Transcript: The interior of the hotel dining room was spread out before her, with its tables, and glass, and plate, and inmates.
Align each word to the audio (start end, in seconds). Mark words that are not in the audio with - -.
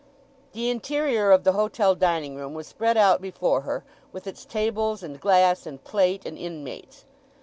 The 0.53 0.71
interior 0.71 1.29
of 1.29 1.43
the 1.43 1.51
hotel 1.51 1.93
dining 1.93 2.35
room 2.35 2.55
was 2.55 2.65
spread 2.65 2.97
out 2.97 3.21
before 3.21 3.61
her, 3.61 3.83
with 4.11 4.25
its 4.25 4.45
tables, 4.45 5.03
and 5.03 5.19
glass, 5.19 5.67
and 5.67 5.83
plate, 5.83 6.25
and 6.25 6.39
inmates. 6.39 7.05